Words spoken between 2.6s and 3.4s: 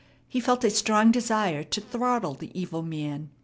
man.